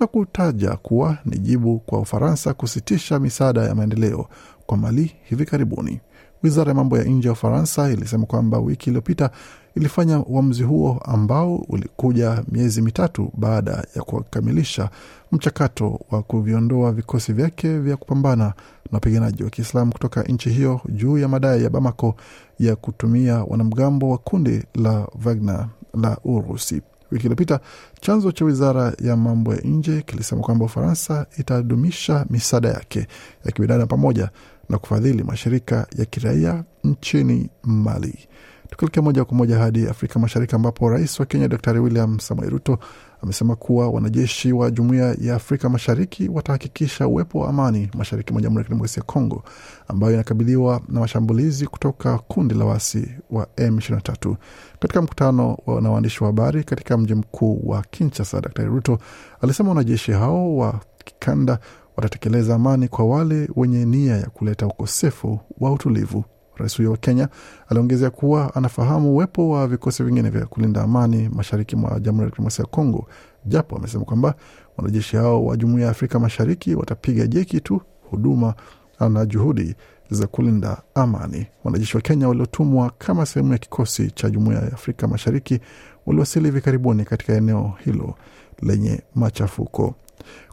na 0.00 0.06
kutaja 0.06 0.76
kuwa 0.76 1.18
ni 1.24 1.38
jibu 1.38 1.78
kwa 1.78 1.98
Ufaransa 2.00 2.54
kusitisha 2.54 3.18
misaada 3.18 3.62
ya 3.62 3.74
maendeleo 3.74 4.26
kwa 4.66 4.76
Mali 4.76 5.12
hivi 5.24 5.44
karibuni. 5.44 6.00
Wizara 6.42 6.68
ya 6.68 6.74
mambo 6.74 6.98
ya 6.98 7.04
nje 7.04 7.28
ya 7.28 7.32
Ufaransa 7.32 7.90
ilisema 7.90 8.26
kwamba 8.26 8.58
wiki 8.58 8.90
iliyopita 8.90 9.30
ilifanya 9.74 10.18
uamuzi 10.24 10.62
huo 10.62 11.00
ambao 11.04 11.56
ulikuja 11.56 12.42
miezi 12.48 12.82
mitatu 12.82 13.32
baada 13.36 13.86
ya 13.96 14.02
kukamilisha 14.02 14.90
mchakato 15.32 16.00
wa 16.10 16.22
kuviondoa 16.22 16.92
vikosi 16.92 17.32
vyake 17.32 17.78
vya 17.78 17.96
kupambana 17.96 18.44
na 18.44 18.52
wapiganaji 18.92 19.42
wa 19.44 19.50
Kiislamu 19.50 19.92
kutoka 19.92 20.22
nchi 20.22 20.50
hiyo 20.50 20.80
juu 20.88 21.18
ya 21.18 21.28
madai 21.28 21.62
ya 21.64 21.70
Bamako 21.70 22.14
ya 22.58 22.76
kutumia 22.76 23.44
wanamgambo 23.44 24.10
wa 24.10 24.18
kundi 24.18 24.62
la 24.74 25.08
Wagner 25.24 25.68
la 26.02 26.18
Urusi. 26.24 26.82
Wiki 27.10 27.24
iliyopita 27.26 27.60
chanzo 28.00 28.32
cha 28.32 28.44
wizara 28.44 28.92
ya 29.00 29.16
mambo 29.16 29.54
ya 29.54 29.60
nje 29.60 30.02
kilisema 30.02 30.42
kwamba 30.42 30.64
Ufaransa 30.64 31.26
itadumisha 31.38 32.26
misaada 32.30 32.68
yake 32.68 33.06
ya 33.44 33.52
kibinadamu 33.52 33.86
pamoja 33.88 34.30
na 34.68 34.78
kufadhili 34.78 35.22
mashirika 35.24 35.86
ya 35.98 36.04
kiraia 36.04 36.64
nchini 36.84 37.50
Mali. 37.62 38.28
Tukielekea 38.70 39.02
moja 39.02 39.24
kwa 39.24 39.36
moja 39.36 39.58
hadi 39.58 39.88
Afrika 39.88 40.18
Mashariki, 40.18 40.54
ambapo 40.54 40.88
rais 40.90 41.20
wa 41.20 41.26
Kenya 41.26 41.48
Daktari 41.48 41.78
William 41.80 42.18
Samoei 42.20 42.50
Ruto 42.50 42.78
amesema 43.22 43.56
kuwa 43.56 43.88
wanajeshi 43.88 44.52
wa 44.52 44.70
Jumuiya 44.70 45.16
ya 45.20 45.34
Afrika 45.34 45.68
Mashariki 45.68 46.28
watahakikisha 46.28 47.06
uwepo 47.08 47.38
wa 47.40 47.48
amani 47.48 47.90
mashariki 47.94 48.32
mwa 48.32 48.42
Jamhuri 48.42 48.60
ya 48.60 48.64
Kidemokrasia 48.64 49.00
ya 49.00 49.04
Kongo, 49.06 49.42
ambayo 49.88 50.12
inakabiliwa 50.14 50.80
na 50.88 51.00
mashambulizi 51.00 51.66
kutoka 51.66 52.18
kundi 52.18 52.54
la 52.54 52.64
waasi 52.64 53.08
wa 53.30 53.44
M23. 53.56 54.36
Katika 54.80 55.02
mkutano 55.02 55.58
na 55.82 55.90
waandishi 55.90 56.20
wa 56.24 56.26
habari 56.26 56.64
katika 56.64 56.98
mji 56.98 57.14
mkuu 57.14 57.60
wa 57.64 57.82
Kinshasa, 57.90 58.40
Daktari 58.40 58.68
Ruto 58.68 58.98
alisema 59.40 59.68
wanajeshi 59.68 60.12
hao 60.12 60.56
wa 60.56 60.80
kikanda 61.04 61.58
watatekeleza 61.96 62.54
amani 62.54 62.88
kwa 62.88 63.04
wale 63.04 63.48
wenye 63.56 63.84
nia 63.84 64.16
ya 64.16 64.26
kuleta 64.30 64.66
ukosefu 64.66 65.40
wa 65.60 65.72
utulivu. 65.72 66.24
Rais 66.56 66.76
huyo 66.76 66.90
wa 66.90 66.96
Kenya 66.96 67.28
aliongezea 67.68 68.10
kuwa 68.10 68.54
anafahamu 68.54 69.12
uwepo 69.12 69.48
wa 69.50 69.66
vikosi 69.68 70.02
vingine 70.02 70.30
vya 70.30 70.46
kulinda 70.46 70.82
amani 70.82 71.28
mashariki 71.28 71.76
mwa 71.76 72.00
Jamhuri 72.00 72.24
ya 72.24 72.30
Kidemokrasia 72.30 72.62
ya 72.62 72.68
Kongo, 72.70 73.06
japo 73.46 73.76
amesema 73.76 74.04
kwamba 74.04 74.34
wanajeshi 74.76 75.16
hao 75.16 75.44
wa 75.44 75.56
Jumuiya 75.56 75.84
ya 75.84 75.90
Afrika 75.90 76.18
Mashariki 76.18 76.74
watapiga 76.74 77.26
jeki 77.26 77.60
tu 77.60 77.80
huduma 78.10 78.54
na 79.00 79.26
juhudi 79.26 79.74
za 80.10 80.26
kulinda 80.26 80.82
amani. 80.94 81.46
Wanajeshi 81.64 81.96
wa 81.96 82.02
Kenya 82.02 82.28
waliotumwa 82.28 82.92
kama 82.98 83.26
sehemu 83.26 83.52
ya 83.52 83.58
kikosi 83.58 84.10
cha 84.10 84.30
Jumuiya 84.30 84.60
ya 84.60 84.72
Afrika 84.72 85.08
Mashariki 85.08 85.60
waliwasili 86.06 86.44
hivi 86.44 86.60
karibuni 86.60 87.04
katika 87.04 87.32
eneo 87.34 87.74
hilo 87.84 88.14
lenye 88.62 89.02
machafuko. 89.14 89.94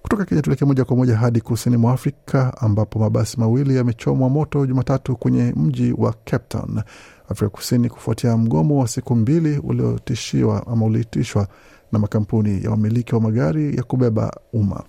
Kutoka 0.01 0.25
Kenya 0.25 0.41
tuelekee 0.41 0.65
moja 0.65 0.85
kwa 0.85 0.95
moja 0.95 1.17
hadi 1.17 1.41
kusini 1.41 1.77
mwa 1.77 1.93
Afrika 1.93 2.57
ambapo 2.61 2.99
mabasi 2.99 3.39
mawili 3.39 3.75
yamechomwa 3.75 4.29
moto 4.29 4.65
Jumatatu 4.65 5.15
kwenye 5.15 5.53
mji 5.55 5.93
wa 5.97 6.13
Cape 6.25 6.45
Town, 6.47 6.81
Afrika 7.29 7.49
Kusini, 7.49 7.89
kufuatia 7.89 8.37
mgomo 8.37 8.79
wa 8.79 8.87
siku 8.87 9.15
mbili 9.15 9.57
uliotishiwa 9.57 10.67
ama 10.67 10.85
uliitishwa 10.85 11.47
na 11.91 11.99
makampuni 11.99 12.63
ya 12.63 12.69
wamiliki 12.71 13.15
wa 13.15 13.21
magari 13.21 13.77
ya 13.77 13.83
kubeba 13.83 14.31
umma. 14.53 14.83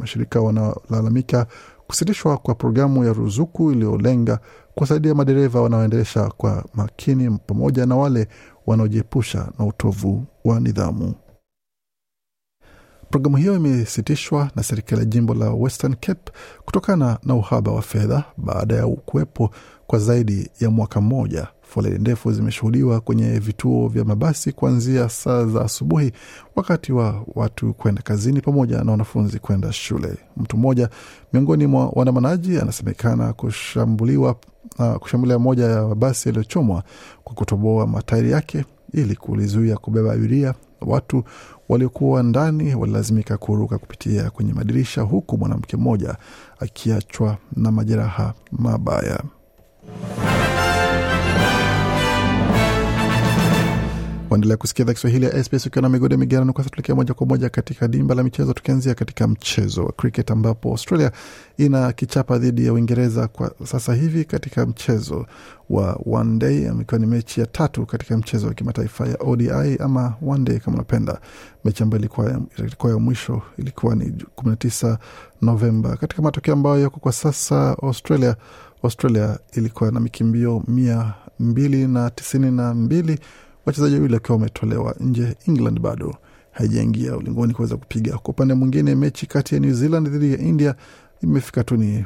Mashirika 0.00 0.40
wanalalamika 0.40 1.46
kusitishwa 1.86 2.36
kwa 2.36 2.54
programu 2.54 3.04
ya 3.04 3.12
ruzuku 3.12 3.72
iliyolenga 3.72 4.38
kuwasaidia 4.74 5.14
madereva 5.14 5.60
wanaoendesha 5.60 6.28
kwa 6.36 6.64
makini 6.74 7.38
pamoja 7.46 7.86
na 7.86 7.96
wale 7.96 8.28
wanaojiepusha 8.66 9.48
na 9.58 9.64
utovu 9.66 10.24
wa 10.44 10.60
nidhamu. 10.60 11.14
Programu 13.10 13.36
hiyo 13.36 13.56
imesitishwa 13.56 14.50
na 14.56 14.62
serikali 14.62 15.00
ya 15.00 15.04
jimbo 15.06 15.34
la 15.34 15.50
Western 15.50 15.94
Cape 16.00 16.32
kutokana 16.64 17.18
na 17.24 17.34
uhaba 17.34 17.72
wa 17.72 17.82
fedha 17.82 18.24
baada 18.36 18.74
ya 18.74 18.86
kuwepo 18.86 19.50
kwa 19.86 19.98
zaidi 19.98 20.50
ya 20.60 20.70
mwaka 20.70 21.00
mmoja. 21.00 21.46
Foleni 21.62 21.98
ndefu 21.98 22.32
zimeshuhudiwa 22.32 23.00
kwenye 23.00 23.38
vituo 23.38 23.88
vya 23.88 24.04
mabasi 24.04 24.52
kuanzia 24.52 25.08
saa 25.08 25.44
za 25.46 25.64
asubuhi, 25.64 26.12
wakati 26.56 26.92
wa 26.92 27.24
watu 27.34 27.74
kwenda 27.74 28.02
kazini 28.02 28.40
pamoja 28.40 28.84
na 28.84 28.90
wanafunzi 28.90 29.38
kwenda 29.38 29.72
shule. 29.72 30.16
Mtu 30.36 30.56
mmoja 30.56 30.88
miongoni 31.32 31.66
mwa 31.66 31.88
waandamanaji 31.88 32.58
anasemekana 32.58 33.32
kushambuliwa 33.32 34.36
uh, 34.78 34.94
kushambulia 34.96 35.38
moja 35.38 35.64
ya 35.64 35.82
mabasi 35.88 36.28
yaliyochomwa 36.28 36.82
kwa 37.24 37.34
kutoboa 37.34 37.86
matairi 37.86 38.30
yake 38.30 38.64
ili 38.92 39.16
kulizuia 39.16 39.76
kubeba 39.76 40.12
abiria. 40.12 40.54
Watu 40.80 41.24
waliokuwa 41.68 42.22
ndani 42.22 42.74
walilazimika 42.74 43.36
kuruka 43.36 43.78
kupitia 43.78 44.30
kwenye 44.30 44.52
madirisha, 44.52 45.02
huku 45.02 45.38
mwanamke 45.38 45.76
mmoja 45.76 46.16
akiachwa 46.60 47.36
na 47.56 47.72
majeraha 47.72 48.34
mabaya. 48.52 49.20
Waendelea 54.30 54.56
kusikia 54.56 54.82
idhaa 54.82 54.94
Kiswahili 54.94 55.24
ya 55.26 55.44
SBS 55.44 55.66
ukiwa 55.66 55.82
na 55.82 55.88
migode 55.88 56.16
migerano. 56.16 56.52
Kwa 56.52 56.64
sasa 56.64 56.70
tuelekea 56.74 56.94
moja 56.94 57.14
kwa 57.14 57.26
moja 57.26 57.48
katika 57.48 57.88
dimba 57.88 58.14
la 58.14 58.22
michezo, 58.22 58.52
tukianzia 58.52 58.94
katika 58.94 59.28
mchezo 59.28 59.84
wa 59.84 59.92
cricket 59.92 60.30
ambapo 60.30 60.68
Australia 60.70 61.12
ina 61.58 61.92
kichapa 61.92 62.38
dhidi 62.38 62.66
ya 62.66 62.72
Uingereza 62.72 63.28
kwa 63.28 63.52
sasa 63.64 63.94
hivi 63.94 64.24
katika 64.24 64.66
mchezo 64.66 65.26
wa 65.70 66.00
one 66.12 66.38
day, 66.38 66.70
ikiwa 66.80 66.98
ni 67.00 67.06
mechi 67.06 67.40
ya 67.40 67.46
tatu 67.46 67.86
katika 67.86 68.16
mchezo 68.18 68.46
wa 68.46 68.54
kimataifa 68.54 69.06
ya 69.08 69.16
ODI 69.20 69.76
ama 69.80 70.14
one 70.26 70.44
day 70.44 70.58
kama 70.58 70.74
unapenda. 70.76 71.20
Mechi 71.64 71.82
ambayo 71.82 72.00
ilikuwa 72.58 72.90
ya 72.92 72.98
mwisho 72.98 73.42
ilikuwa 73.58 73.94
ni 73.94 74.04
19 74.36 74.96
Novemba. 75.42 75.96
Katika 75.96 76.22
matokeo 76.22 76.54
ambayo 76.54 76.80
yako 76.80 77.00
kwa 77.00 77.12
sasa, 77.12 77.76
Australia 77.82 78.36
Australia 78.82 79.38
ilikuwa 79.52 79.90
na 79.90 80.00
mikimbio 80.00 80.62
mia 80.68 81.14
mbili 81.40 81.86
na 81.88 82.10
tisini 82.10 82.50
na 82.50 82.74
mbili 82.74 83.18
wachezaji 83.68 83.94
wawili 83.94 84.14
wakiwa 84.14 84.36
wametolewa 84.38 84.94
nje. 85.00 85.36
England 85.48 85.80
bado 85.80 86.14
haijaingia 86.50 87.16
ulingoni 87.16 87.54
kuweza 87.54 87.76
kupiga. 87.76 88.18
Kwa 88.18 88.30
upande 88.30 88.54
mwingine, 88.54 88.94
mechi 88.94 89.26
kati 89.26 89.54
ya 89.54 89.60
New 89.60 89.72
Zealand 89.72 90.08
dhidi 90.08 90.32
ya 90.32 90.38
India 90.38 90.74
imefika 91.22 91.64
tu 91.64 91.76
ni 91.76 92.04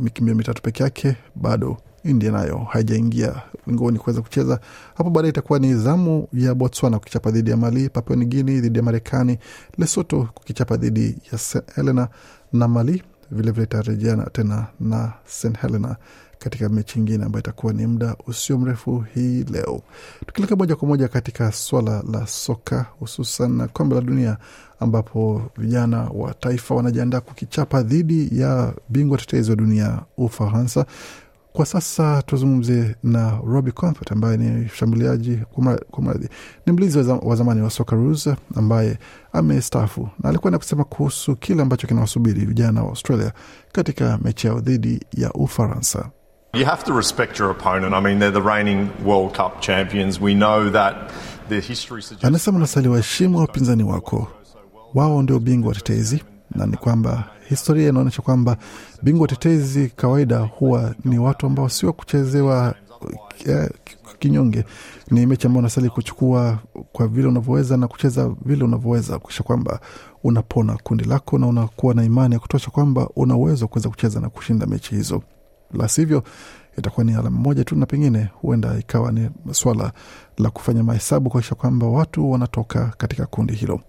mikimbio 0.00 0.34
mitatu 0.34 0.62
peke 0.62 0.82
yake, 0.82 1.16
bado 1.34 1.76
India 2.04 2.32
nayo 2.32 2.58
haijaingia 2.58 3.42
ulingoni 3.66 3.98
kuweza 3.98 4.22
kucheza. 4.22 4.60
Hapo 4.94 5.10
baadaye 5.10 5.30
itakuwa 5.30 5.58
ni 5.58 5.74
zamu 5.74 6.28
ya 6.32 6.54
Botswana 6.54 6.98
kukichapa 6.98 7.30
dhidi 7.30 7.50
ya 7.50 7.56
Mali, 7.56 7.88
Papua 7.88 8.16
New 8.16 8.28
Guinea 8.28 8.60
dhidi 8.60 8.78
ya 8.78 8.84
Marekani, 8.84 9.38
Lesotho 9.78 10.28
kukichapa 10.34 10.76
dhidi 10.76 11.18
ya 11.32 11.38
St 11.38 11.74
Helena 11.74 12.08
na 12.52 12.68
Mali 12.68 13.02
vilevile 13.30 13.64
itarejeana 13.64 14.24
tena 14.32 14.66
na 14.80 15.12
St 15.26 15.58
Helena 15.60 15.96
katika 16.40 16.68
mechi 16.68 16.98
ingine 16.98 17.24
ambayo 17.24 17.40
itakuwa 17.40 17.72
ni 17.72 17.86
muda 17.86 18.16
usio 18.26 18.58
mrefu 18.58 19.04
hii 19.14 19.44
leo. 19.44 19.82
Tukileka 20.26 20.56
moja 20.56 20.76
kwa 20.76 20.88
moja 20.88 21.08
katika 21.08 21.52
swala 21.52 22.02
la 22.12 22.26
soka, 22.26 22.86
hususan 22.98 23.52
na 23.56 23.68
kombe 23.68 23.94
la 23.94 24.00
dunia, 24.00 24.36
ambapo 24.80 25.42
vijana 25.58 26.02
wa 26.02 26.34
taifa 26.34 26.74
wanajiandaa 26.74 27.20
kukichapa 27.20 27.82
dhidi 27.82 28.40
ya 28.40 28.74
bingwa 28.88 29.18
tetezi 29.18 29.50
wa 29.50 29.56
dunia 29.56 30.00
Ufaransa. 30.16 30.86
Kwa 31.52 31.66
sasa 31.66 32.22
tuzungumze 32.22 32.96
na 33.02 33.40
Robbie 33.46 33.72
Comfort 33.72 34.12
ambaye 34.12 34.36
ni 34.36 34.50
mshambuliaji 34.50 35.38
kwa 35.90 36.02
mradhi, 36.02 36.28
ni 36.66 36.72
mlinzi 36.72 36.98
wa 36.98 37.36
zamani 37.36 37.62
wa 37.62 37.70
Socceroos 37.70 38.28
ambaye 38.54 38.98
amestaafu 39.32 40.08
na 40.22 40.28
alikuwa 40.28 40.50
na 40.50 40.58
kusema 40.58 40.84
kuhusu 40.84 41.36
kile 41.36 41.62
ambacho 41.62 41.86
kinawasubiri 41.86 42.44
vijana 42.46 42.82
wa 42.82 42.88
Australia 42.88 43.32
katika 43.72 44.18
mechi 44.18 44.46
yao 44.46 44.60
dhidi 44.60 45.00
ya 45.16 45.32
Ufaransa. 45.32 46.10
You 46.52 46.64
have 46.64 46.82
to 46.84 46.92
respect 46.92 47.38
your 47.38 47.50
opponent. 47.50 47.94
I 47.94 48.00
mean, 48.00 48.18
they're 48.18 48.32
the 48.32 48.42
reigning 48.42 48.90
World 49.04 49.34
Cup 49.34 49.60
champions. 49.62 50.18
We 50.20 50.34
know 50.34 50.68
that 50.70 50.94
the 51.48 51.60
history 51.60 52.02
suggests... 52.02 52.24
Anasema 52.24 52.56
unastahili 52.56 52.88
waheshimu 52.88 53.38
wapinzani 53.38 53.82
wako, 53.82 54.28
wao 54.94 55.22
ndio 55.22 55.38
bingwa 55.38 55.68
watetezi, 55.68 56.22
na 56.50 56.66
ni 56.66 56.76
kwamba 56.76 57.24
historia 57.48 57.88
inaonyesha 57.88 58.22
kwamba 58.22 58.56
bingwa 59.02 59.22
watetezi 59.22 59.88
kawaida 59.96 60.38
huwa 60.38 60.94
ni 61.04 61.18
watu 61.18 61.46
ambao 61.46 61.68
sio 61.68 61.92
kuchezewa 61.92 62.74
eh, 63.46 63.70
kinyonge. 64.18 64.64
Ni 65.10 65.26
mechi 65.26 65.46
ambayo 65.46 65.58
unastahili 65.58 65.90
kuchukua 65.90 66.58
kwa 66.92 67.08
vile 67.08 67.28
unavyoweza 67.28 67.76
na 67.76 67.88
kucheza 67.88 68.34
vile 68.44 68.64
unavyoweza, 68.64 69.18
kuisha 69.18 69.42
kwamba 69.42 69.80
unapona 70.24 70.78
kundi 70.82 71.04
lako 71.04 71.38
na 71.38 71.46
unakuwa 71.46 71.94
na 71.94 72.04
imani 72.04 72.34
ya 72.34 72.40
kutosha 72.40 72.70
kwamba 72.70 73.08
una 73.16 73.36
uwezo 73.36 73.64
wa 73.64 73.68
kuweza 73.68 73.88
kucheza 73.88 74.20
na 74.20 74.28
kushinda 74.28 74.66
mechi 74.66 74.94
hizo, 74.94 75.22
la 75.74 75.88
sivyo 75.88 76.22
itakuwa 76.78 77.04
ni 77.04 77.12
alama 77.14 77.30
moja 77.30 77.64
tu, 77.64 77.76
na 77.76 77.86
pengine 77.86 78.28
huenda 78.34 78.78
ikawa 78.78 79.12
ni 79.12 79.30
swala 79.52 79.92
la 80.38 80.50
kufanya 80.50 80.84
mahesabu 80.84 81.30
kuakisha 81.30 81.54
kwamba 81.54 81.86
watu 81.86 82.30
wanatoka 82.30 82.92
katika 82.98 83.26
kundi 83.26 83.54
hilo. 83.54 83.80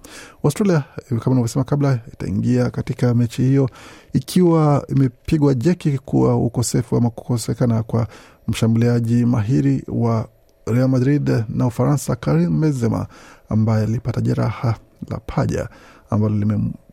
Australia 0.44 0.84
kama 1.10 1.32
unavyosema 1.32 1.64
kabla, 1.66 2.00
itaingia 2.14 2.70
katika 2.70 3.14
mechi 3.14 3.42
hiyo 3.42 3.70
ikiwa 4.14 4.86
imepigwa 4.90 5.54
jeki 5.54 5.98
kuwa 5.98 6.36
ukosefu 6.36 6.98
ama 6.98 7.10
kukosekana 7.10 7.84
kwa 7.84 8.08
mshambuliaji 8.48 9.26
mahiri 9.26 9.84
wa 9.88 10.28
Real 10.66 10.88
Madrid 10.90 11.44
na 11.50 11.68
Ufaransa 11.68 12.16
Karim 12.16 12.62
Benzema 12.62 13.08
ambaye 13.50 13.84
alipata 13.84 14.22
jeraha 14.22 14.76
la 15.10 15.18
paja 15.20 15.70
ambalo 16.10 16.36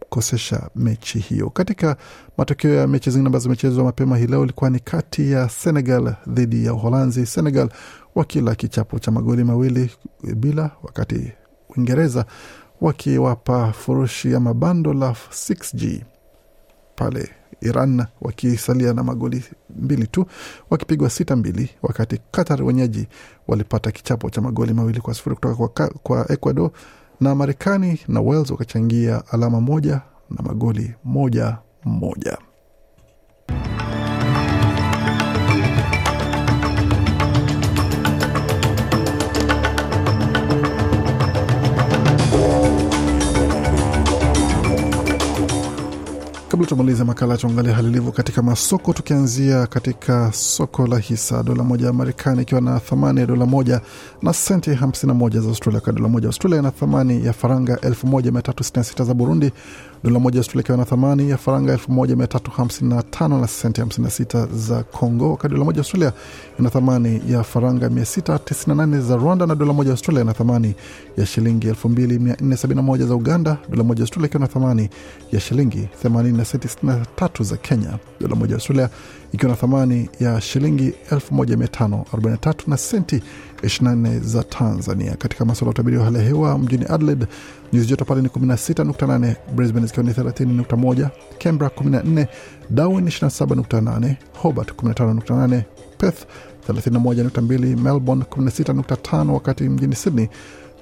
limemkosesha 0.09 0.71
mechi 0.77 1.19
hiyo. 1.19 1.51
Katika 1.51 1.97
matokeo 2.39 2.75
ya 2.75 2.87
mechi 2.87 3.11
zingine 3.11 3.27
ambazo 3.27 3.43
zimechezwa 3.43 3.85
mapema 3.85 4.19
hii 4.19 4.27
leo 4.27 4.45
ilikuwa 4.45 4.71
ni 4.71 4.81
kati 4.81 5.33
ya 5.33 5.49
Senegal 5.49 6.15
dhidi 6.27 6.65
ya 6.65 6.75
Uholanzi, 6.75 7.27
Senegal 7.27 7.69
wakila 8.15 8.55
kichapo 8.55 8.99
cha 8.99 9.11
magoli 9.11 9.45
mawili 9.45 9.91
bila, 10.37 10.71
wakati 10.83 11.33
Uingereza 11.77 12.25
wakiwapa 12.81 13.73
furushi 13.73 14.35
ama 14.35 14.55
bando 14.55 14.93
la 14.93 15.11
6G 15.31 16.01
pale 16.97 17.29
Iran 17.61 18.07
wakisalia 18.21 18.93
na 18.93 19.03
magoli 19.03 19.45
mbili 19.77 20.07
tu 20.07 20.27
wakipigwa 20.71 21.11
sita 21.11 21.37
mbili, 21.37 21.71
wakati 21.83 22.21
Qatar 22.31 22.63
wenyeji 22.65 23.09
walipata 23.49 23.91
kichapo 23.93 24.31
cha 24.31 24.41
magoli 24.41 24.73
mawili 24.75 25.01
kwa 25.01 25.15
sifuri 25.15 25.35
kutoka 25.37 25.55
kwa, 25.69 25.89
kwa 25.89 26.33
Ecuador 26.33 26.71
na 27.21 27.35
Marekani 27.35 28.01
na 28.09 28.21
Wales 28.21 28.51
wakachangia 28.51 29.23
alama 29.33 29.61
moja 29.61 30.01
na 30.31 30.43
magoli 30.43 30.95
moja 31.05 31.59
moja. 31.85 32.39
Kabla 46.59 46.69
tumalize 46.69 47.05
makala, 47.05 47.37
tuangalia 47.37 47.75
hali 47.75 47.89
ilivyo 47.89 48.13
katika 48.13 48.43
masoko, 48.43 48.93
tukianzia 48.93 49.67
katika 49.67 50.33
soko 50.33 50.87
la 50.87 50.99
hisa. 50.99 51.43
Dola 51.43 51.65
moja 51.65 51.87
ya 51.87 51.93
Marekani 51.93 52.43
ikiwa 52.43 52.61
na 52.61 52.81
thamani 52.81 53.21
ya 53.21 53.27
dola 53.27 53.47
moja 53.47 53.81
na 54.23 54.33
senti 54.33 54.71
51 54.71 55.41
za 55.41 55.49
Australia. 55.49 55.81
Kwa 55.81 55.93
dola 55.93 56.09
moja 56.09 56.27
Australia 56.27 56.59
ina 56.59 56.71
thamani 56.71 57.27
ya 57.27 57.33
faranga 57.33 57.75
1366 57.75 59.05
za 59.05 59.15
Burundi. 59.15 59.53
Dola 60.05 60.19
moja 60.19 60.39
Australia 60.41 60.61
ikiwa 60.63 60.79
na 60.79 60.85
thamani 60.85 61.31
ya 61.31 61.37
faranga 61.37 61.77
1355 61.77 63.41
na 63.41 63.47
senti 63.47 63.81
56 63.81 64.49
za 64.57 64.83
Congo. 64.83 65.31
wakati 65.31 65.53
dola 65.55 65.65
moja 65.65 65.79
Australia 65.79 66.13
ina 66.59 66.71
thamani 66.71 67.23
ya 67.29 67.43
faranga 67.43 67.89
698 67.89 69.01
za 69.01 69.17
Rwanda, 69.17 69.47
na 69.47 69.55
dola 69.55 69.73
moja 69.73 69.91
Australia 69.91 70.23
ina 70.23 70.35
thamani 70.35 70.75
ya 71.17 71.27
shilingi 71.27 71.71
2471 71.71 73.07
za 73.07 73.15
Uganda. 73.15 73.57
Dola 73.71 73.85
moja 73.85 74.03
Australia 74.03 74.27
ikiwa 74.27 74.41
na 74.41 74.47
thamani 74.49 74.89
ya 75.33 75.41
shilingi 75.41 75.89
80 76.05 76.37
na 76.37 76.45
senti 76.45 76.69
63 76.69 77.45
za 77.45 77.57
Kenya. 77.57 77.99
Dola 78.21 78.35
moja 78.35 78.55
Australia 78.55 78.89
ikiwa 79.33 79.51
na 79.51 79.57
thamani 79.57 80.09
ya 80.21 80.41
shilingi 80.41 80.93
1543 81.11 82.55
na 82.67 82.77
senti 82.77 83.23
24 83.63 84.21
za 84.21 84.43
Tanzania. 84.43 85.17
Katika 85.17 85.45
masuala 85.45 85.69
ya 85.69 85.71
utabiri 85.71 85.97
wa 85.97 86.05
hali 86.05 86.17
ya 86.17 86.23
hewa 86.23 86.59
mjini 86.59 86.85
Adelaide 86.89 87.27
nyuzi 87.73 87.87
joto 87.89 88.05
pale 88.05 88.23
ni 88.23 88.29
16.8, 88.29 89.35
Brisbane 89.55 89.87
zikiwa 89.87 90.07
ni 90.07 90.13
30.1, 90.13 91.09
Canberra 91.39 91.71
14, 91.77 92.27
Darwin 92.71 93.05
27.8, 93.07 94.15
Hobart 94.43 94.73
15.8, 94.83 95.63
Perth 95.99 96.25
31.2, 96.69 97.77
Melbourne 97.77 98.25
16.5, 98.31 99.31
wakati 99.31 99.65
mjini 99.69 99.95
Sydney 99.95 100.29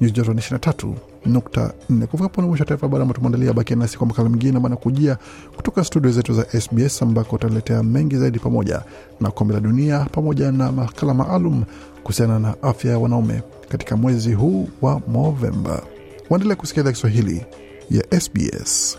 nyuzi 0.00 0.12
joto 0.14 0.34
ni 0.34 0.40
23.4. 0.40 2.06
Kufika 2.06 2.28
pona 2.28 2.48
mwisho 2.48 2.62
wa 2.62 2.66
taarifa 2.68 2.86
habari 2.86 3.02
ambayo 3.02 3.16
tumeandalia. 3.16 3.52
Bakia 3.52 3.76
nasi 3.76 3.98
kwa 3.98 4.06
makala 4.06 4.28
mengine 4.28 4.56
ambayo 4.56 4.66
anakujia 4.66 5.18
kutoka 5.56 5.84
studio 5.84 6.10
zetu 6.10 6.34
za 6.34 6.60
SBS 6.60 7.02
ambako 7.02 7.36
utaletea 7.36 7.82
mengi 7.82 8.16
zaidi, 8.16 8.38
pamoja 8.38 8.82
na 9.20 9.30
kombe 9.30 9.54
la 9.54 9.60
dunia, 9.60 10.06
pamoja 10.12 10.52
na 10.52 10.72
makala 10.72 11.14
maalum 11.14 11.64
kuhusiana 12.02 12.38
na 12.38 12.54
afya 12.62 12.90
ya 12.90 12.98
wanaume 12.98 13.42
katika 13.68 13.96
mwezi 13.96 14.32
huu 14.34 14.68
wa 14.82 15.00
Novemba. 15.08 15.82
Waendelea 16.30 16.56
kusikia 16.56 16.80
idhaa 16.80 16.92
Kiswahili 16.92 17.46
ya 17.90 18.20
SBS. 18.20 18.98